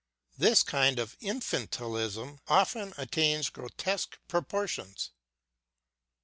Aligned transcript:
This 0.35 0.63
kind 0.63 0.97
of" 0.97 1.15
infantilism" 1.21 2.39
often 2.59 2.95
attains 2.97 3.51
grotesque 3.51 4.17
proportions. 4.27 5.11